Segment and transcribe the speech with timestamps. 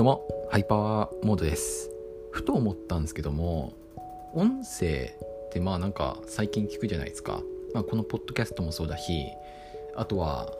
[0.00, 1.90] どうも、ハイパワーモードです。
[2.30, 3.74] ふと思ったんですけども、
[4.32, 5.14] 音声
[5.46, 7.42] ってまあなんか最近聞くじゃないですか。
[7.74, 9.26] まあこのポッドキャストもそうだし、
[9.94, 10.50] あとは、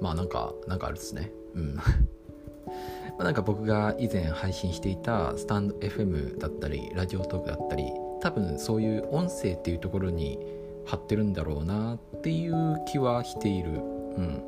[0.00, 1.30] まあなんか、なんかあるですね。
[1.54, 1.76] うん。
[3.18, 7.84] まなんか僕が以前配信していたスタンド FM だったり、ラジオトークだったり、
[8.20, 10.40] 多分そういう音声っていうところに
[10.86, 13.74] 貼ってるんだろうなっていう気はしている。
[13.74, 13.74] う
[14.20, 14.42] ん。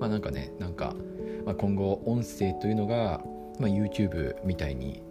[0.00, 0.96] まあなんかね、なんか、
[1.44, 3.22] まあ、今後音声というのが
[3.58, 5.02] まあ、YouTube みたいに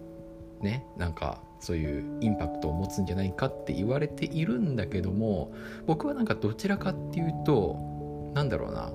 [0.61, 5.53] ねなんかそういうインパクトを持つんじゃないかって言われているんだけども
[5.85, 8.91] 僕はなんかどちらかっていうとなんだろうな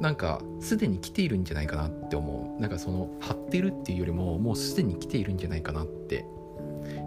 [0.00, 2.60] なんかすでに来ているんじゃないかなって思う。
[2.60, 6.24] なんかその張ってるっていうよりももうすでに来ているんじゃないかなって。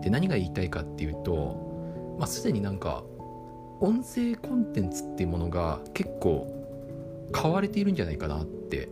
[0.03, 3.03] で何が言いたいかっていうとまあすでになんか
[3.79, 6.47] 音声コンテンツっていうものが結構
[7.31, 8.89] 買われているんじゃないかなって、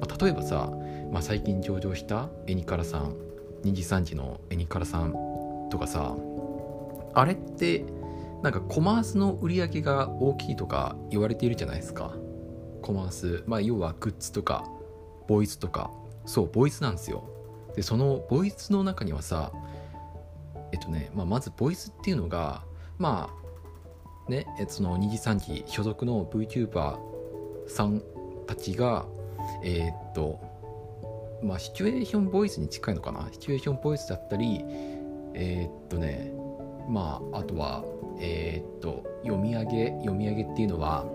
[0.00, 0.70] まあ、例えばさ
[1.10, 3.16] まあ、最近上場したエニカラさん
[3.64, 5.12] 2時3時のエニカラさん
[5.70, 6.14] とかさ
[7.14, 7.84] あれって
[8.42, 12.14] なんかコマースの売り上げが大きいとか言われているじゃないですか。
[12.82, 14.64] コマースまあ要はグッズとか
[15.26, 15.90] ボイスとか。
[16.24, 17.24] そうボイスなんですよ。
[17.74, 19.50] でそのボイスの中にはさ
[20.72, 22.62] えっとね、まあ、まずボイスっていうのが
[22.96, 23.28] ま
[24.28, 26.96] あねその2時3時所属の VTuber
[27.66, 28.02] さん
[28.46, 29.06] たちが
[29.62, 30.40] えー、っと
[31.42, 33.28] まあ、シチュエーションボイスに近いのかな？
[33.30, 34.64] シチュエーションボイスだったり
[35.34, 36.32] えー、っとね
[36.88, 37.84] まああとは
[38.18, 41.06] えー、っと読み上げ読み上げっていうのは、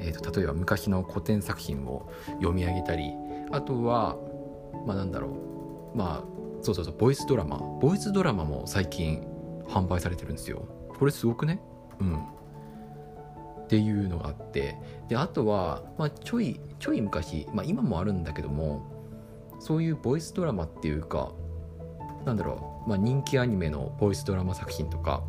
[0.00, 3.12] えー、っと例えば昔の古典作品を読み上げたり
[3.52, 4.16] あとは
[4.84, 5.96] まあなんだろう。
[5.96, 9.24] まあそうそうそうボイスドラマボイスドラマも最近
[9.68, 10.66] 販売されてるんですよ。
[10.98, 11.60] これすごくね？
[12.00, 12.18] うん。
[13.66, 14.78] っていうのがあって
[15.08, 18.86] であとは、まあ、ちょいちょい昔、まあ、今もあるんだけども
[19.58, 21.32] そういうボイスドラマっていうか
[22.24, 25.22] なんだろう、まあ、人気アニメのボイスドラマ作品とか、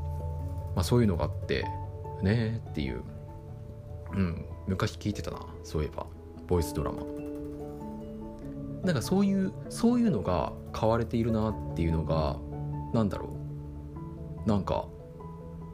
[0.75, 1.65] まあ、そういうのがあって
[2.21, 3.03] ねっていう。
[4.13, 6.05] うん昔聞いてたなそういえば
[6.47, 7.03] ボイスドラマ。
[8.83, 12.37] なんかそういうそういうのが買われているなっていうのが
[12.93, 13.29] なんだろ
[14.45, 14.49] う。
[14.49, 14.85] なんか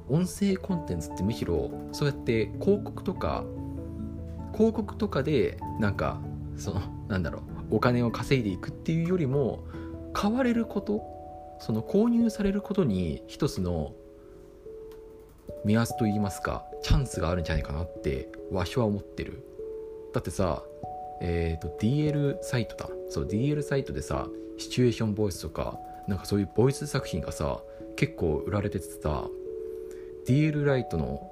[0.09, 3.44] 音声コンテンツってむしろそうやって広告とか
[4.53, 6.19] 広告とかでなんか
[6.58, 9.63] そのなんだろうお金を稼いでいくっていうよりも
[10.13, 11.02] 買われること
[11.59, 13.94] その購入されることに一つの
[15.66, 19.46] 目安といいますかチャンスがあるんじゃないかなってわしは思ってる。
[20.13, 20.62] だってさ
[21.22, 22.90] えっ、ー、と DL サイトだ。
[23.09, 24.28] そう DL サイトでさ
[24.58, 27.62] シチュエーションボイスとかなんかそういうボイス作品がさ
[27.96, 29.25] 結構売られててさ
[30.28, 31.29] DL ライトの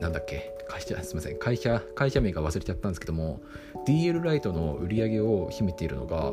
[0.00, 0.52] なんだっけ？
[0.68, 1.38] 会社すみません。
[1.38, 3.40] 会社会社名が忘れちゃったんですけども
[3.86, 6.32] DL ライトの売り上げを秘めているのが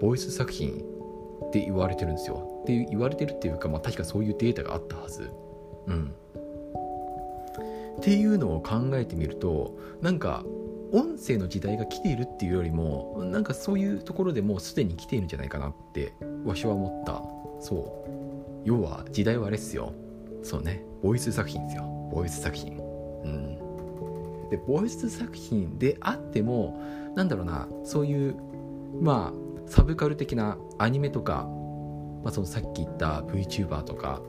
[0.00, 0.84] ボイス作品
[1.46, 2.60] って言われてるんですよ。
[2.62, 5.30] って言われてるっていうか、まあ、確かそういうデータがあったはず。
[5.86, 6.14] うん。
[7.98, 10.44] っていうのを考えてみるとなんか
[10.92, 16.12] 音声の時代が来ているっていうよりもなんかそういうところでもうすでに来ているんじゃないかなって
[16.44, 17.22] わしは思った。
[17.64, 18.10] そう。
[18.64, 19.92] 要は時代はあれっすよ。
[20.42, 20.84] そうね。
[21.02, 21.84] ボイス作品ですよ。
[22.12, 22.76] ボイス作品。
[23.24, 24.48] うん。
[24.50, 26.80] でボイス作品であっても
[27.14, 27.68] なんだろうな。
[27.84, 28.36] そういう
[29.00, 31.48] まあサブカル的なアニメとか、
[32.24, 34.20] まあ、そのさっき言った VTuber とか、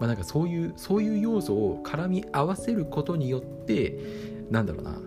[0.00, 3.98] まあ、なんかそういうそういう要素を絡み合わせることによって
[4.50, 4.98] なんだろうな。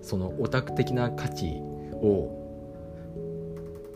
[0.00, 1.60] そのオタク的な価値
[2.02, 2.38] を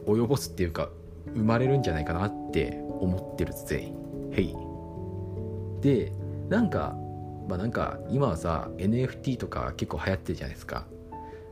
[0.07, 0.89] 及ぼすっていうか
[1.35, 3.93] 生まれるんじゃないかなって思ってるぜ。
[4.31, 4.55] へい。
[5.81, 6.13] で
[6.49, 6.95] なんか
[7.49, 10.87] まあなんか今はさ NFT とか結構流行ってるじゃないですか。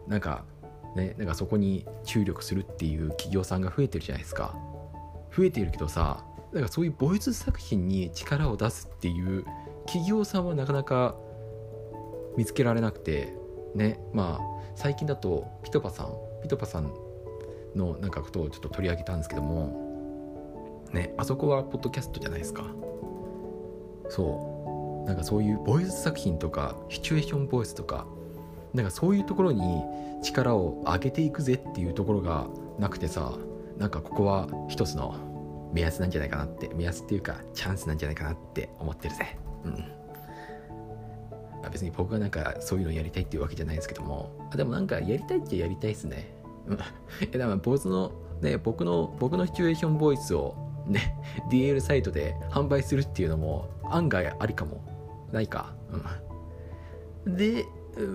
[0.06, 0.44] なんか
[0.96, 4.54] ねなんかそこに注力するっていう企業さんが増えてるじゃないですか。
[5.36, 9.44] 増えてるけどさなんかそういうボイス作品に力を出すっていう
[9.86, 11.16] 企業さんはなかなか
[12.36, 13.34] 見つけられなくて
[13.74, 16.92] ねまあ最近だとピトパさんピトパさん
[17.74, 22.64] のなんかことをちょっと取り上げたんですけどもねあそこはポッドキャストじゃないですか。
[24.08, 24.54] そう。
[25.06, 28.06] なんかそういうボイス作品とかシチュエーションボイスとか
[28.72, 29.82] なんかそういうところに
[30.22, 32.46] 力を上げていくぜっていうところが
[32.78, 33.34] なくてさ
[33.78, 39.36] なんかここは一つの目安なんじゃないかなって目安っていうかチャンスなんじゃないかなって思ってるぜ。
[39.64, 39.84] うん。
[41.70, 44.30] 別に僕がなんかそういうのやりたいっていうわけじゃないですけども。
[44.52, 46.32] あでもなんかやりたいっちゃやりたいっすね。
[46.66, 46.78] うん。
[47.20, 50.54] えだから僕のね僕の僕のシチュエーションボイスを
[50.86, 51.16] ね
[51.50, 54.82] DL サイトで販売するっていうのも案外ありかも
[55.32, 55.74] ないか。
[57.26, 57.36] うん。
[57.36, 57.66] で、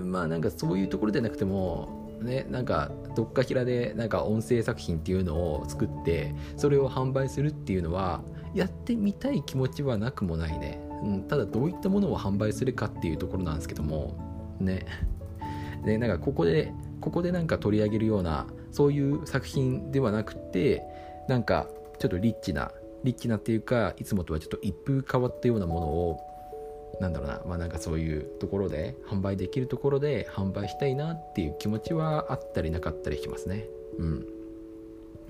[0.06, 8.22] まあなんかそういうところでなくても、ねなんかどっかしらでなんか音声作品っていうのを作ってそれを販売するっていうのは
[8.54, 14.86] やってみたい気持ちはなくもないね、うん、ただどういったものを販売するかっていうところなんですけどもね
[15.86, 20.84] でなんかここでここでなんか取り上げるようなそういう作品ではなくて
[21.28, 21.68] なんか
[22.00, 22.72] ちょっとリッチな
[23.04, 26.20] リッチなっていうかいつもとはちょっと一風変わったようなものを
[27.00, 33.66] なんだろうなまあなんかそういうところで販売できるところで販売したいなっていう気持ちはあったりなかったりしますね。
[33.98, 34.28] うん。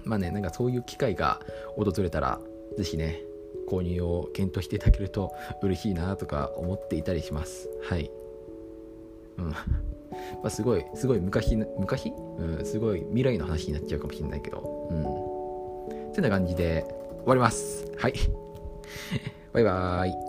[0.04, 1.42] まあねなんかそういう機会が
[1.76, 2.40] 訪れたら
[2.78, 3.22] 是非ね
[3.68, 5.32] 購入を検討していただけると
[5.62, 7.70] 嬉しいなとか思っていたりします。
[7.84, 8.10] はい。
[9.38, 9.50] うん。
[10.42, 14.88] まあ、すごいすごい昔昔、うん、すごい未来の話になっちゃうかもしれないけど。
[14.90, 15.29] うん。
[16.14, 16.86] てな感じで
[17.20, 17.86] 終わります。
[17.98, 18.14] はい。
[19.54, 20.29] バイバーイ。